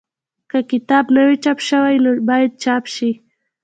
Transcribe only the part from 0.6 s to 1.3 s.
کتاب نه